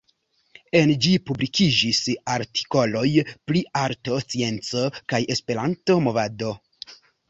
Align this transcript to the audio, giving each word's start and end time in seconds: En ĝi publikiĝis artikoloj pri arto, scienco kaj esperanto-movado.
En 0.79 0.93
ĝi 1.05 1.11
publikiĝis 1.31 1.99
artikoloj 2.37 3.05
pri 3.51 3.63
arto, 3.85 4.21
scienco 4.27 4.87
kaj 5.15 5.25
esperanto-movado. 5.39 6.57